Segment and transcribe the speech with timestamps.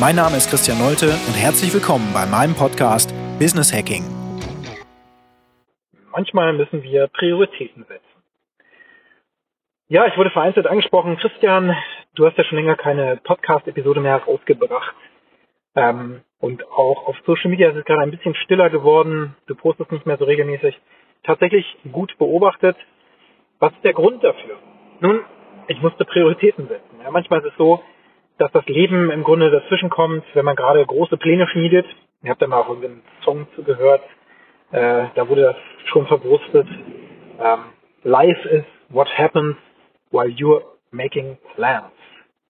[0.00, 4.02] Mein Name ist Christian Nolte und herzlich willkommen bei meinem Podcast Business Hacking.
[6.10, 8.22] Manchmal müssen wir Prioritäten setzen.
[9.88, 11.18] Ja, ich wurde vereinzelt angesprochen.
[11.18, 11.76] Christian,
[12.14, 14.94] du hast ja schon länger keine Podcast-Episode mehr rausgebracht.
[15.76, 19.36] Ähm, und auch auf Social Media ist es gerade ein bisschen stiller geworden.
[19.48, 20.80] Du postest nicht mehr so regelmäßig.
[21.24, 22.78] Tatsächlich gut beobachtet.
[23.58, 24.56] Was ist der Grund dafür?
[25.00, 25.20] Nun,
[25.68, 27.00] ich musste Prioritäten setzen.
[27.04, 27.82] Ja, manchmal ist es so,
[28.40, 31.84] dass das Leben im Grunde dazwischen kommt, wenn man gerade große Pläne schmiedet.
[32.22, 34.02] Ihr habt ja mal auch einen Song zugehört.
[34.72, 36.66] Äh, da wurde das schon verbrustet.
[37.38, 37.58] Ähm,
[38.02, 39.56] Life is what happens
[40.10, 41.92] while you're making plans.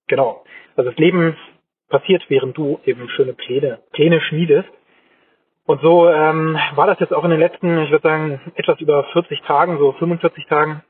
[0.07, 0.45] Genau.
[0.77, 1.35] Also das Leben
[1.89, 4.69] passiert, während du eben schöne Pläne, Pläne schmiedest.
[5.65, 9.03] Und so ähm, war das jetzt auch in den letzten, ich würde sagen, etwas über
[9.11, 10.83] 40 Tagen, so 45 Tagen.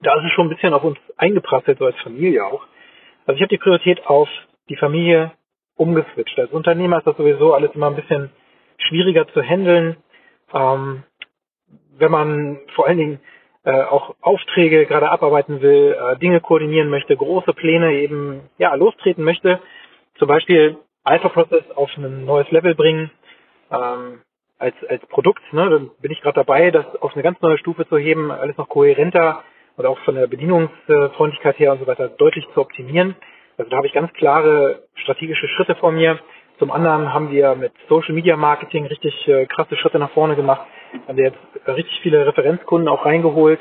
[0.00, 2.66] Da ist es schon ein bisschen auf uns eingeprasselt, so als Familie auch.
[3.26, 4.28] Also ich habe die Priorität auf
[4.68, 5.32] die Familie
[5.76, 6.38] umgeswitcht.
[6.38, 8.30] Als Unternehmer ist das sowieso alles immer ein bisschen
[8.78, 9.96] schwieriger zu handeln.
[10.52, 11.04] Ähm,
[11.96, 13.20] wenn man vor allen Dingen
[13.64, 19.24] äh, auch Aufträge gerade abarbeiten will, äh, Dinge koordinieren möchte, große Pläne eben ja lostreten
[19.24, 19.60] möchte,
[20.18, 23.10] zum Beispiel Alpha Process auf ein neues Level bringen
[23.70, 24.20] ähm,
[24.58, 25.42] als als Produkt.
[25.52, 28.56] Ne, dann bin ich gerade dabei, das auf eine ganz neue Stufe zu heben, alles
[28.56, 29.42] noch kohärenter
[29.76, 33.16] und auch von der Bedienungsfreundlichkeit her und so weiter deutlich zu optimieren.
[33.56, 36.18] Also da habe ich ganz klare strategische Schritte vor mir.
[36.58, 40.66] Zum anderen haben wir mit Social Media Marketing richtig äh, krasse Schritte nach vorne gemacht.
[41.08, 43.60] Haben wir jetzt richtig viele Referenzkunden auch reingeholt.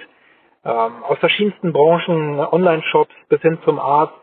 [0.64, 4.14] Ähm, aus verschiedensten Branchen, Online-Shops bis hin zum Arzt,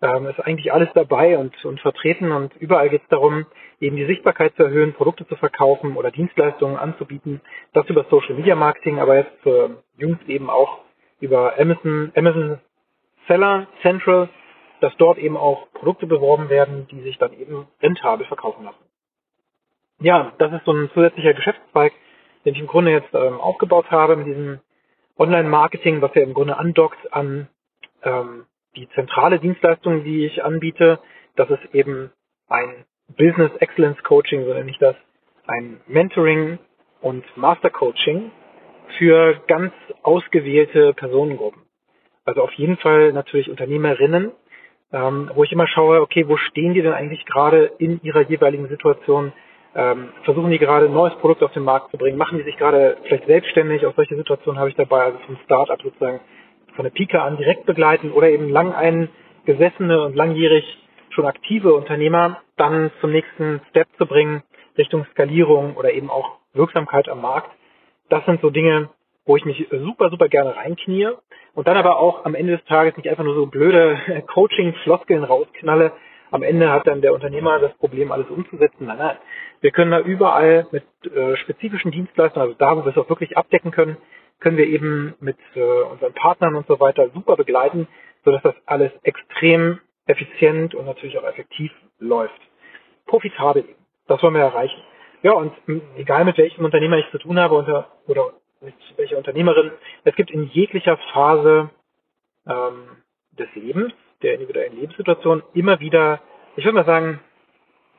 [0.00, 3.46] ähm, ist eigentlich alles dabei und, und vertreten und überall geht es darum,
[3.80, 7.40] eben die Sichtbarkeit zu erhöhen, Produkte zu verkaufen oder Dienstleistungen anzubieten.
[7.72, 10.83] Das über Social Media Marketing, aber jetzt äh, jüngst eben auch
[11.20, 12.60] über Amazon, Amazon
[13.26, 14.28] Seller Central,
[14.80, 18.84] dass dort eben auch Produkte beworben werden, die sich dann eben rentabel verkaufen lassen.
[20.00, 21.92] Ja, das ist so ein zusätzlicher Geschäftszweig,
[22.44, 24.60] den ich im Grunde jetzt ähm, aufgebaut habe mit diesem
[25.16, 27.48] Online-Marketing, was ja im Grunde andockt an
[28.02, 30.98] ähm, die zentrale Dienstleistung, die ich anbiete.
[31.36, 32.10] Das ist eben
[32.48, 32.84] ein
[33.16, 34.96] Business Excellence Coaching, so nenne ich das,
[35.46, 36.58] ein Mentoring
[37.00, 38.32] und Master Coaching
[38.98, 39.72] für ganz
[40.02, 41.62] ausgewählte Personengruppen.
[42.24, 44.32] Also auf jeden Fall natürlich Unternehmerinnen,
[44.92, 48.68] ähm, wo ich immer schaue, okay, wo stehen die denn eigentlich gerade in ihrer jeweiligen
[48.68, 49.32] Situation?
[49.74, 52.16] Ähm, versuchen die gerade ein neues Produkt auf den Markt zu bringen?
[52.16, 53.84] Machen die sich gerade vielleicht selbstständig?
[53.84, 56.20] Auch solche Situationen habe ich dabei, also vom Start-up sozusagen
[56.76, 60.64] von der Pika an direkt begleiten oder eben lang eingesessene und langjährig
[61.10, 64.42] schon aktive Unternehmer dann zum nächsten Step zu bringen
[64.78, 67.50] Richtung Skalierung oder eben auch Wirksamkeit am Markt
[68.08, 68.90] das sind so Dinge,
[69.26, 71.08] wo ich mich super, super gerne reinknie
[71.54, 75.92] und dann aber auch am Ende des Tages nicht einfach nur so blöde Coaching-Floskeln rausknalle.
[76.30, 78.86] Am Ende hat dann der Unternehmer das Problem, alles umzusetzen.
[78.86, 79.16] Nein, nein.
[79.60, 80.84] Wir können da überall mit
[81.14, 83.96] äh, spezifischen Dienstleistungen, also da, wo wir es auch wirklich abdecken können,
[84.40, 87.86] können wir eben mit äh, unseren Partnern und so weiter super begleiten,
[88.24, 92.40] sodass das alles extrem effizient und natürlich auch effektiv läuft.
[93.06, 93.84] Profitabel eben.
[94.06, 94.80] Das wollen wir erreichen.
[95.24, 95.54] Ja, und
[95.96, 99.70] egal mit welchem Unternehmer ich zu tun habe oder, oder mit welcher Unternehmerin,
[100.04, 101.70] es gibt in jeglicher Phase
[102.46, 102.98] ähm,
[103.32, 106.20] des Lebens, der individuellen Lebenssituation, immer wieder,
[106.56, 107.20] ich würde mal sagen,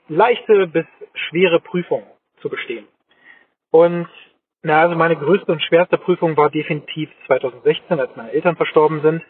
[0.07, 2.05] leichte bis schwere Prüfungen
[2.41, 2.85] zu bestehen.
[3.71, 4.07] Und
[4.61, 9.23] na, also meine größte und schwerste Prüfung war definitiv 2016, als meine Eltern verstorben sind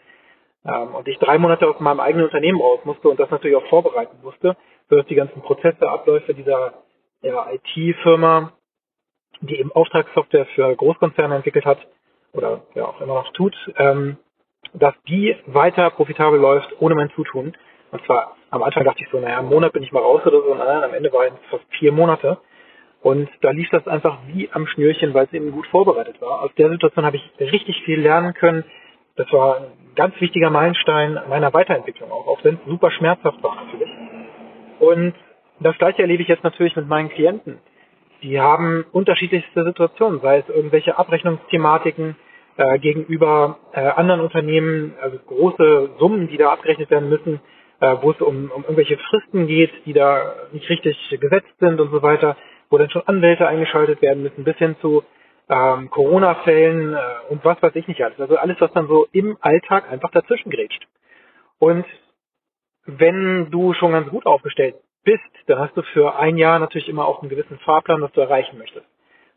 [0.66, 3.68] ähm, und ich drei Monate aus meinem eigenen Unternehmen raus musste und das natürlich auch
[3.70, 4.54] vorbereiten musste,
[4.90, 6.74] sodass die ganzen Prozesse, Abläufe dieser
[7.26, 8.52] ja, IT-Firma,
[9.40, 11.78] die eben Auftragssoftware für Großkonzerne entwickelt hat
[12.32, 14.16] oder ja auch immer noch tut, ähm,
[14.72, 17.56] dass die weiter profitabel läuft ohne mein Zutun.
[17.90, 20.42] Und zwar am Anfang dachte ich so, naja, einen Monat bin ich mal raus oder
[20.42, 22.38] so, nein, am Ende waren es fast vier Monate.
[23.02, 26.42] Und da lief das einfach wie am Schnürchen, weil es eben gut vorbereitet war.
[26.42, 28.64] Aus der Situation habe ich richtig viel lernen können.
[29.16, 33.64] Das war ein ganz wichtiger Meilenstein meiner Weiterentwicklung auch, auch wenn es super schmerzhaft war
[33.64, 33.90] natürlich.
[34.80, 35.14] Und
[35.60, 37.58] das gleiche erlebe ich jetzt natürlich mit meinen Klienten.
[38.22, 42.16] Die haben unterschiedlichste Situationen, sei es irgendwelche Abrechnungsthematiken
[42.56, 47.40] äh, gegenüber äh, anderen Unternehmen, also große Summen, die da abgerechnet werden müssen,
[47.80, 51.90] äh, wo es um, um irgendwelche Fristen geht, die da nicht richtig gesetzt sind und
[51.90, 52.36] so weiter,
[52.70, 55.04] wo dann schon Anwälte eingeschaltet werden müssen, bis hin zu
[55.48, 56.98] ähm, Corona-Fällen äh,
[57.28, 58.18] und was weiß ich nicht alles.
[58.18, 60.86] Also alles, was dann so im Alltag einfach dazwischen grätscht.
[61.58, 61.84] Und
[62.86, 64.76] wenn du schon ganz gut aufgestellt
[65.06, 68.20] bist, dann hast du für ein Jahr natürlich immer auch einen gewissen Fahrplan, was du
[68.20, 68.84] erreichen möchtest.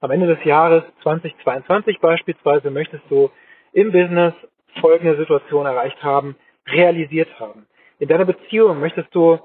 [0.01, 3.29] Am Ende des Jahres 2022 beispielsweise möchtest du
[3.71, 4.33] im Business
[4.81, 6.35] folgende Situation erreicht haben,
[6.67, 7.67] realisiert haben.
[7.99, 9.39] In deiner Beziehung möchtest du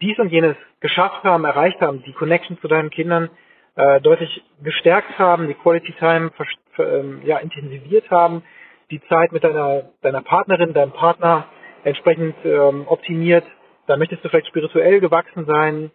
[0.00, 3.30] dies und jenes geschafft haben, erreicht haben, die Connection zu deinen Kindern
[3.76, 6.30] äh, deutlich gestärkt haben, die Quality Time
[6.78, 8.42] ähm, ja, intensiviert haben,
[8.90, 11.46] die Zeit mit deiner, deiner Partnerin, deinem Partner
[11.84, 13.44] entsprechend ähm, optimiert.
[13.86, 15.90] Da möchtest du vielleicht spirituell gewachsen sein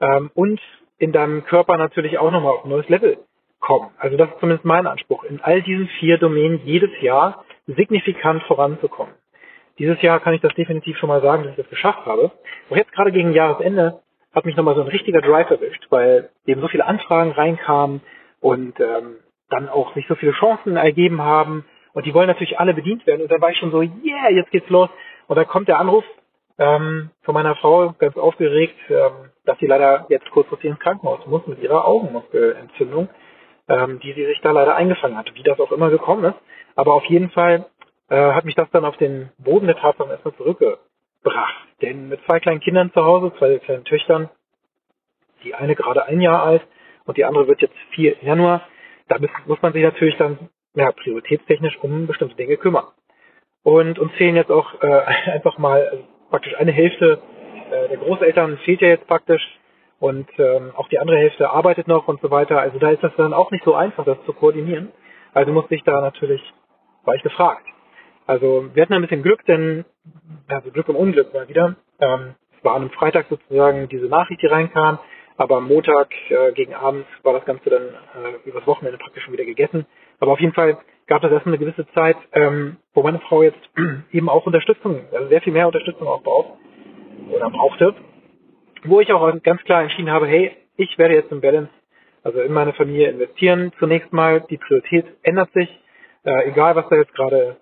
[0.00, 0.60] ähm, und
[0.98, 3.18] in deinem Körper natürlich auch nochmal auf ein neues Level
[3.60, 3.90] kommen.
[3.98, 9.14] Also das ist zumindest mein Anspruch, in all diesen vier Domänen jedes Jahr signifikant voranzukommen.
[9.78, 12.30] Dieses Jahr kann ich das definitiv schon mal sagen, dass ich das geschafft habe.
[12.70, 14.00] Auch jetzt gerade gegen Jahresende
[14.34, 18.00] hat mich nochmal so ein richtiger Drive erwischt, weil eben so viele Anfragen reinkamen
[18.40, 19.16] und ähm,
[19.48, 23.22] dann auch sich so viele Chancen ergeben haben und die wollen natürlich alle bedient werden.
[23.22, 24.88] Und dann war ich schon so, yeah, jetzt geht's los.
[25.26, 26.04] Und dann kommt der Anruf
[26.62, 31.46] ähm, von meiner Frau, ganz aufgeregt, ähm, dass sie leider jetzt kurzfristig ins Krankenhaus muss
[31.46, 33.08] mit ihrer Augenmuskelentzündung,
[33.68, 36.38] ähm, die sie sich da leider eingefangen hat, wie das auch immer gekommen ist.
[36.76, 37.66] Aber auf jeden Fall
[38.08, 40.78] äh, hat mich das dann auf den Boden der Tatsachen erstmal zurückge
[41.24, 41.52] brach.
[41.80, 44.28] Denn mit zwei kleinen Kindern zu Hause, zwei kleinen Töchtern,
[45.42, 46.62] die eine gerade ein Jahr alt
[47.06, 48.62] und die andere wird jetzt vier Januar,
[49.08, 49.16] da
[49.46, 50.38] muss man sich natürlich dann
[50.74, 52.86] ja, prioritätstechnisch um bestimmte Dinge kümmern.
[53.64, 54.86] Und uns fehlen jetzt auch äh,
[55.32, 57.20] einfach mal praktisch eine Hälfte
[57.70, 59.42] äh, der Großeltern fehlt ja jetzt praktisch
[60.00, 62.58] und ähm, auch die andere Hälfte arbeitet noch und so weiter.
[62.58, 64.90] Also da ist das dann auch nicht so einfach, das zu koordinieren.
[65.34, 66.40] Also musste ich da natürlich,
[67.04, 67.66] war ich gefragt.
[68.26, 69.84] Also wir hatten ein bisschen Glück, denn
[70.48, 71.76] also Glück im Unglück mal wieder.
[72.00, 74.98] Ähm, es war an einem Freitag sozusagen diese Nachricht, die reinkam,
[75.36, 79.34] aber am Montag äh, gegen Abend war das Ganze dann äh, übers Wochenende praktisch schon
[79.34, 79.84] wieder gegessen.
[80.18, 80.78] Aber auf jeden Fall
[81.12, 83.60] gab es erstmal eine gewisse Zeit, ähm, wo meine Frau jetzt
[84.12, 86.52] eben auch Unterstützung, also sehr viel mehr Unterstützung auch braucht
[87.30, 87.94] oder brauchte,
[88.84, 91.68] wo ich auch ganz klar entschieden habe, hey, ich werde jetzt im Balance,
[92.22, 93.72] also in meine Familie investieren.
[93.78, 95.68] Zunächst mal, die Priorität ändert sich,
[96.24, 97.58] äh, egal was da jetzt gerade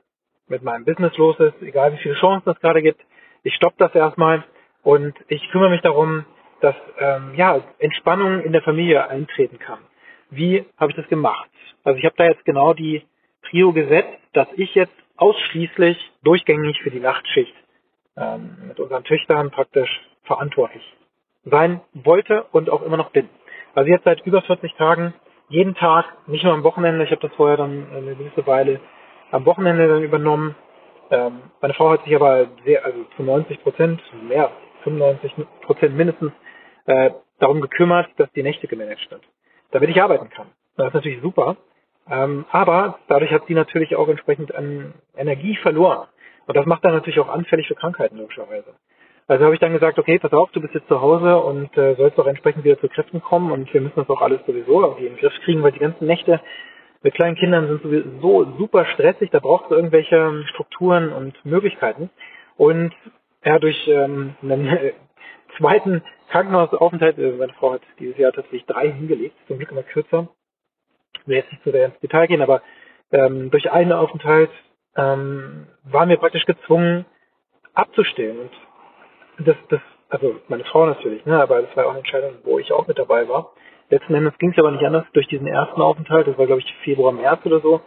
[0.46, 3.00] mit meinem Business los ist, egal wie viele Chancen es gerade gibt.
[3.42, 4.44] Ich stoppe das erstmal
[4.84, 6.24] und ich kümmere mich darum,
[6.60, 9.80] dass ähm, ja, Entspannung in der Familie eintreten kann.
[10.30, 11.50] Wie habe ich das gemacht?
[11.82, 13.02] Also ich habe da jetzt genau die
[13.48, 17.54] Trio gesetzt, dass ich jetzt ausschließlich durchgängig für die Nachtschicht
[18.16, 19.90] ähm, mit unseren Töchtern praktisch
[20.24, 20.82] verantwortlich
[21.44, 23.28] sein wollte und auch immer noch bin.
[23.74, 25.14] Also jetzt seit über 40 Tagen,
[25.48, 28.80] jeden Tag, nicht nur am Wochenende, ich habe das vorher dann eine gewisse Weile
[29.30, 30.54] am Wochenende dann übernommen.
[31.10, 34.50] Ähm, meine Frau hat sich aber sehr, also zu 90 Prozent, mehr,
[34.84, 36.32] 95 Prozent mindestens,
[36.86, 39.22] äh, darum gekümmert, dass die Nächte gemanagt sind,
[39.70, 40.48] damit ich arbeiten kann.
[40.76, 41.56] Das ist natürlich super.
[42.08, 46.08] Ähm, aber dadurch hat sie natürlich auch entsprechend an Energie verloren.
[46.46, 48.74] Und das macht dann natürlich auch anfällig für Krankheiten, logischerweise.
[49.28, 51.94] Also habe ich dann gesagt, okay, pass auf, du bist jetzt zu Hause und äh,
[51.94, 55.06] sollst auch entsprechend wieder zu Kräften kommen und wir müssen das auch alles sowieso irgendwie
[55.06, 56.40] in den Griff kriegen, weil die ganzen Nächte
[57.02, 62.10] mit kleinen Kindern sind sowieso super stressig, da braucht es irgendwelche Strukturen und Möglichkeiten.
[62.56, 62.92] Und
[63.44, 64.68] ja, durch ähm, einen
[65.58, 70.28] zweiten Krankenhausaufenthalt, äh, meine Frau hat dieses Jahr tatsächlich drei hingelegt, zum Glück immer kürzer,
[71.14, 72.62] ich will jetzt nicht zu sehr ins Detail gehen, aber
[73.12, 74.50] ähm, durch einen Aufenthalt
[74.96, 77.06] ähm, waren wir praktisch gezwungen
[77.74, 78.50] abzustellen.
[79.38, 82.58] Und das, das, also meine Frau natürlich, ne, aber das war auch eine Entscheidung, wo
[82.58, 83.52] ich auch mit dabei war.
[83.88, 86.74] Letzten Endes ging es aber nicht anders durch diesen ersten Aufenthalt, das war glaube ich
[86.84, 87.80] Februar, März oder so.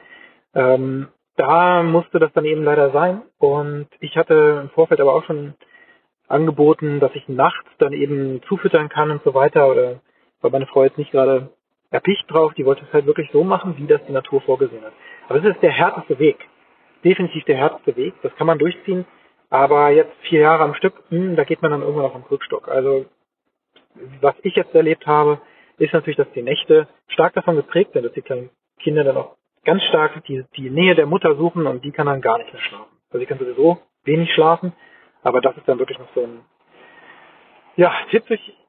[0.53, 3.23] Ähm, da musste das dann eben leider sein.
[3.39, 5.55] Und ich hatte im Vorfeld aber auch schon
[6.27, 9.67] angeboten, dass ich nachts dann eben zufüttern kann und so weiter.
[9.67, 10.01] Oder
[10.41, 11.49] weil meine Frau jetzt nicht gerade
[11.93, 14.93] erpicht drauf, die wollte es halt wirklich so machen, wie das die Natur vorgesehen hat.
[15.29, 16.37] Aber es ist der härteste Weg.
[17.03, 18.15] Definitiv der härteste Weg.
[18.23, 19.05] Das kann man durchziehen.
[19.51, 22.23] Aber jetzt vier Jahre am Stück, mh, hm, da geht man dann irgendwann auf den
[22.23, 22.67] Rückstock.
[22.67, 23.05] Also
[24.21, 25.39] was ich jetzt erlebt habe,
[25.77, 29.35] ist natürlich, dass die Nächte stark davon geprägt sind, dass die kleinen Kinder dann auch
[29.63, 32.61] ganz stark die, die Nähe der Mutter suchen und die kann dann gar nicht mehr
[32.61, 32.97] schlafen.
[33.11, 34.73] Also sie kann sowieso wenig schlafen,
[35.21, 36.41] aber das ist dann wirklich noch so ein
[37.75, 37.93] ja,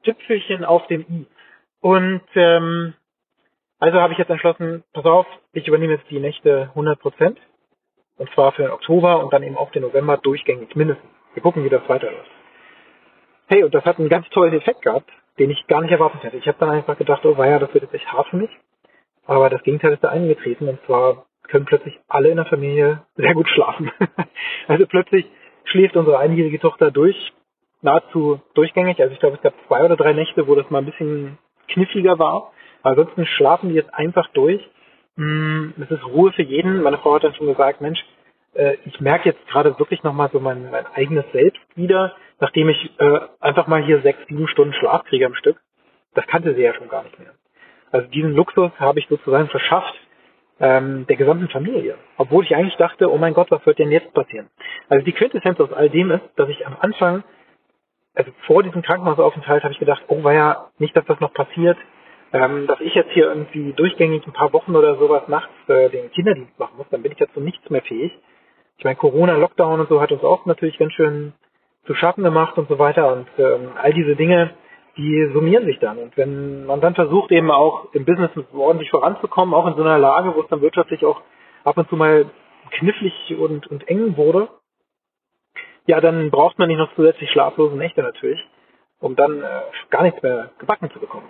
[0.03, 1.25] Tüpfelchen auf dem i.
[1.81, 2.93] Und ähm,
[3.79, 7.39] also habe ich jetzt entschlossen, pass auf, ich übernehme jetzt die Nächte 100 Prozent.
[8.17, 11.09] Und zwar für den Oktober und dann eben auch den November durchgängig mindestens.
[11.33, 12.31] Wir gucken, wie das weiterläuft.
[13.47, 16.37] Hey, und das hat einen ganz tollen Effekt gehabt den ich gar nicht erwartet hätte.
[16.37, 18.49] Ich habe dann einfach gedacht, oh ja, das wird jetzt echt hart für mich.
[19.25, 23.33] Aber das Gegenteil ist da eingetreten und zwar können plötzlich alle in der Familie sehr
[23.33, 23.91] gut schlafen.
[24.67, 25.25] also plötzlich
[25.65, 27.33] schläft unsere einjährige Tochter durch,
[27.81, 28.99] nahezu durchgängig.
[28.99, 32.17] Also ich glaube, es gab zwei oder drei Nächte, wo das mal ein bisschen kniffliger
[32.17, 32.51] war.
[32.85, 34.61] Ansonsten schlafen die jetzt einfach durch.
[35.15, 36.83] Mm, es ist Ruhe für jeden.
[36.83, 37.99] Meine Frau hat dann schon gesagt, Mensch,
[38.53, 42.91] äh, ich merke jetzt gerade wirklich nochmal so mein, mein eigenes Selbst wieder, nachdem ich
[42.99, 45.59] äh, einfach mal hier sechs, sieben Stunden Schlaf kriege am Stück.
[46.13, 47.33] Das kannte sie ja schon gar nicht mehr.
[47.91, 49.95] Also diesen Luxus habe ich sozusagen verschafft
[50.59, 51.95] ähm, der gesamten Familie.
[52.17, 54.47] Obwohl ich eigentlich dachte, oh mein Gott, was wird denn jetzt passieren?
[54.89, 57.23] Also die Quintessenz aus all dem ist, dass ich am Anfang,
[58.13, 61.79] also vor diesem Krankenhausaufenthalt, habe ich gedacht, oh war ja nicht, dass das noch passiert,
[62.35, 66.11] ähm, dass ich jetzt hier irgendwie durchgängig ein paar Wochen oder sowas nachts äh, den
[66.11, 68.11] Kinderdienst machen muss, dann bin ich dazu nichts mehr fähig.
[68.77, 71.31] Ich meine, Corona, Lockdown und so hat uns auch natürlich ganz schön
[71.85, 74.51] zu schaffen gemacht und so weiter und ähm, all diese Dinge,
[74.97, 75.97] die summieren sich dann.
[75.97, 79.97] Und wenn man dann versucht, eben auch im Business ordentlich voranzukommen, auch in so einer
[79.97, 81.21] Lage, wo es dann wirtschaftlich auch
[81.63, 82.25] ab und zu mal
[82.71, 84.49] knifflig und, und eng wurde,
[85.85, 88.39] ja, dann braucht man nicht noch zusätzlich schlaflose Nächte natürlich,
[88.99, 91.27] um dann äh, gar nichts mehr gebacken zu bekommen.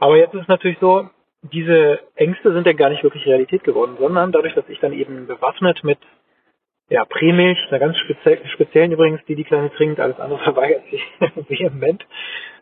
[0.00, 1.08] Aber jetzt ist es natürlich so,
[1.42, 5.26] diese Ängste sind ja gar nicht wirklich Realität geworden, sondern dadurch, dass ich dann eben
[5.26, 5.98] bewaffnet mit
[6.88, 11.02] ja, Prämilch, einer ganz spezie speziellen übrigens, die die Kleine trinkt, alles andere verweigert sich
[11.48, 12.04] vehement.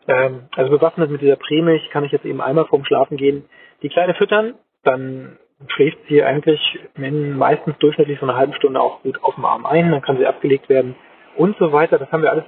[0.07, 3.45] Ähm, also bewaffnet mit dieser Prämilch kann ich jetzt eben einmal vorm Schlafen gehen,
[3.81, 9.21] die Kleine füttern, dann schläft sie eigentlich meistens durchschnittlich so eine halbe Stunde auch gut
[9.23, 10.95] auf dem Arm ein, dann kann sie abgelegt werden
[11.35, 11.97] und so weiter.
[11.97, 12.45] Das haben wir alles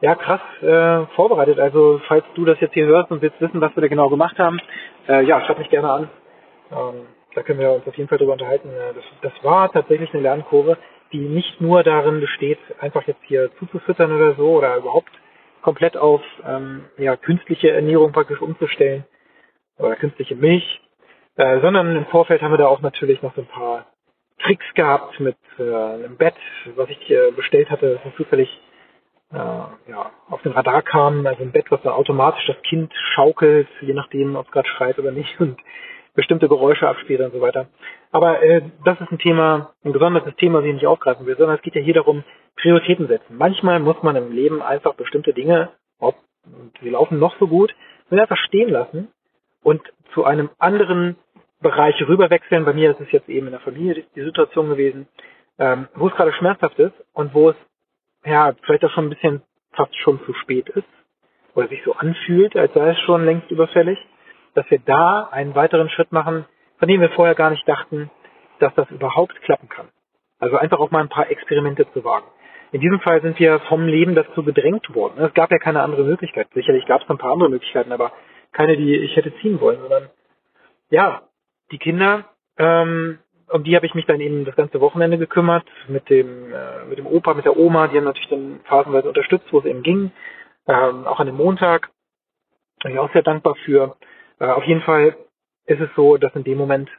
[0.00, 1.58] ja krass äh, vorbereitet.
[1.58, 4.38] Also falls du das jetzt hier hörst und willst wissen, was wir da genau gemacht
[4.38, 4.60] haben,
[5.08, 6.10] äh, ja, schreib mich gerne an.
[6.70, 8.68] Ähm, da können wir uns auf jeden Fall drüber unterhalten.
[8.70, 10.78] Äh, das, das war tatsächlich eine Lernkurve,
[11.12, 15.10] die nicht nur darin besteht, einfach jetzt hier zuzufüttern oder so oder überhaupt
[15.62, 19.04] komplett auf ähm, ja, künstliche Ernährung praktisch umzustellen
[19.78, 20.80] oder künstliche Milch,
[21.36, 23.86] äh, sondern im Vorfeld haben wir da auch natürlich noch so ein paar
[24.40, 26.34] Tricks gehabt mit äh, einem Bett,
[26.74, 28.48] was ich äh, bestellt hatte, das zufällig
[29.32, 33.68] äh, ja, auf den Radar kam, also ein Bett, was dann automatisch das Kind schaukelt,
[33.80, 35.58] je nachdem, ob es gerade schreit oder nicht und
[36.14, 37.66] bestimmte Geräusche abspielt und so weiter.
[38.10, 41.56] Aber äh, das ist ein Thema, ein besonderes Thema, das ich nicht aufgreifen will, sondern
[41.56, 42.24] es geht ja hier darum,
[42.56, 43.36] Prioritäten setzen.
[43.36, 46.16] Manchmal muss man im Leben einfach bestimmte Dinge, ob
[46.80, 47.74] sie laufen noch so gut,
[48.10, 49.08] einfach stehen lassen
[49.62, 49.82] und
[50.14, 51.16] zu einem anderen
[51.60, 52.64] Bereich rüberwechseln.
[52.64, 55.08] Bei mir ist es jetzt eben in der Familie die Situation gewesen,
[55.58, 57.56] ähm, wo es gerade schmerzhaft ist und wo es
[58.26, 59.42] ja vielleicht auch schon ein bisschen
[59.72, 60.88] fast schon zu spät ist
[61.54, 63.98] oder sich so anfühlt, als sei es schon längst überfällig
[64.56, 66.46] dass wir da einen weiteren Schritt machen,
[66.78, 68.10] von dem wir vorher gar nicht dachten,
[68.58, 69.88] dass das überhaupt klappen kann.
[70.38, 72.26] Also einfach auch mal ein paar Experimente zu wagen.
[72.72, 75.22] In diesem Fall sind wir vom Leben dazu gedrängt worden.
[75.22, 76.48] Es gab ja keine andere Möglichkeit.
[76.54, 78.12] Sicherlich gab es ein paar andere Möglichkeiten, aber
[78.52, 80.08] keine, die ich hätte ziehen wollen, sondern
[80.90, 81.22] ja,
[81.70, 82.24] die Kinder,
[82.58, 86.84] ähm, um die habe ich mich dann eben das ganze Wochenende gekümmert, mit dem, äh,
[86.88, 89.82] mit dem Opa, mit der Oma, die haben natürlich dann phasenweise unterstützt, wo es eben
[89.82, 90.10] ging.
[90.66, 91.90] Ähm, auch an dem Montag
[92.82, 93.96] bin ich auch sehr dankbar für.
[94.40, 95.16] Äh, auf jeden Fall
[95.66, 96.90] ist es so, dass in dem Moment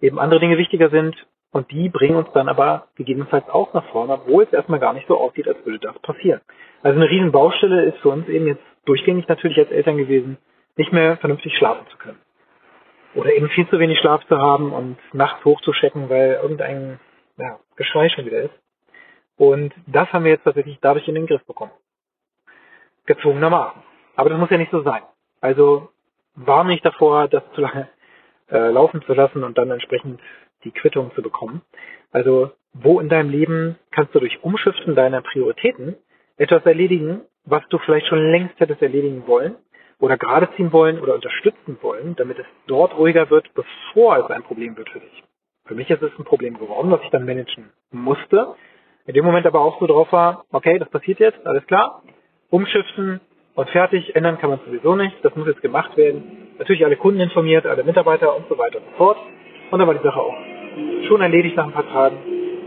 [0.00, 1.16] eben andere Dinge wichtiger sind
[1.52, 5.08] und die bringen uns dann aber gegebenenfalls auch nach vorne, obwohl es erstmal gar nicht
[5.08, 6.40] so aussieht, als würde das passieren.
[6.82, 10.38] Also eine riesen Baustelle ist für uns eben jetzt durchgängig natürlich als Eltern gewesen,
[10.76, 12.18] nicht mehr vernünftig schlafen zu können.
[13.14, 17.00] Oder eben viel zu wenig Schlaf zu haben und nachts hochzuschecken, weil irgendein
[17.36, 18.54] ja, Geschrei schon wieder ist.
[19.36, 21.72] Und das haben wir jetzt tatsächlich dadurch in den Griff bekommen.
[23.06, 23.82] Gezwungenermaßen.
[24.14, 25.02] Aber das muss ja nicht so sein.
[25.40, 25.88] Also
[26.34, 27.88] warne ich davor, das zu lange
[28.50, 30.20] äh, laufen zu lassen und dann entsprechend
[30.64, 31.62] die Quittung zu bekommen.
[32.12, 35.96] Also wo in deinem Leben kannst du durch Umschiften deiner Prioritäten
[36.36, 39.56] etwas erledigen, was du vielleicht schon längst hättest erledigen wollen
[40.00, 44.42] oder gerade ziehen wollen oder unterstützen wollen, damit es dort ruhiger wird, bevor es ein
[44.42, 45.22] Problem wird für dich.
[45.66, 48.54] Für mich ist es ein Problem geworden, was ich dann managen musste.
[49.06, 52.02] In dem Moment aber auch so drauf war, okay, das passiert jetzt, alles klar,
[52.50, 53.20] umschiften,
[53.54, 54.14] und fertig.
[54.16, 55.16] Ändern kann man sowieso nicht.
[55.22, 56.48] Das muss jetzt gemacht werden.
[56.58, 59.18] Natürlich alle Kunden informiert, alle Mitarbeiter und so weiter und so fort.
[59.70, 60.34] Und dann war die Sache auch
[61.06, 62.16] schon erledigt nach ein paar Tagen.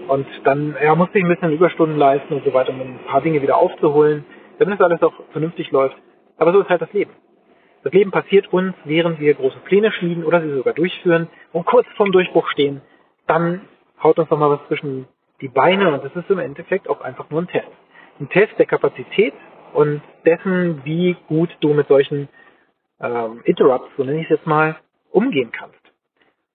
[0.07, 3.21] Und dann ja, musste ich ein bisschen Überstunden leisten und so weiter, um ein paar
[3.21, 4.25] Dinge wieder aufzuholen,
[4.59, 5.95] damit das alles auch vernünftig läuft.
[6.37, 7.11] Aber so ist halt das Leben.
[7.83, 11.85] Das Leben passiert uns, während wir große Pläne schmieden oder sie sogar durchführen und kurz
[11.97, 12.81] vorm Durchbruch stehen.
[13.27, 13.61] Dann
[14.01, 15.07] haut uns nochmal was zwischen
[15.41, 17.67] die Beine und das ist im Endeffekt auch einfach nur ein Test.
[18.19, 19.33] Ein Test der Kapazität
[19.73, 22.29] und dessen, wie gut du mit solchen
[23.01, 24.77] ähm, Interrupts, so nenne ich es jetzt mal,
[25.11, 25.79] umgehen kannst.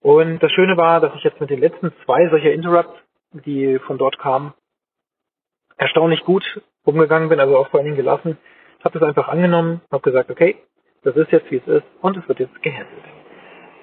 [0.01, 2.97] Und das Schöne war, dass ich jetzt mit den letzten zwei solcher Interrupts,
[3.45, 4.53] die von dort kamen,
[5.77, 8.37] erstaunlich gut umgegangen bin, also auch vor allen Dingen gelassen.
[8.83, 10.57] Habe das einfach angenommen, habe gesagt, okay,
[11.03, 13.03] das ist jetzt wie es ist und es wird jetzt gehandelt.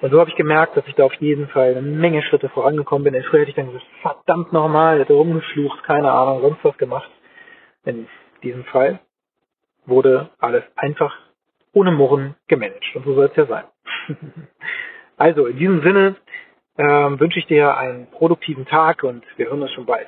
[0.01, 3.11] Und so habe ich gemerkt, dass ich da auf jeden Fall eine Menge Schritte vorangekommen
[3.11, 3.23] bin.
[3.23, 7.09] Früher hätte ich dann gesagt, verdammt nochmal, hätte rumgeflucht, keine Ahnung, sonst was gemacht.
[7.85, 8.07] In
[8.43, 8.99] diesem Fall.
[9.85, 11.17] wurde alles einfach
[11.73, 12.83] ohne Murren gemanagt.
[12.95, 13.63] Und so soll es ja sein.
[15.17, 16.15] also in diesem Sinne
[16.77, 20.07] ähm, wünsche ich dir einen produktiven Tag und wir hören uns schon bald.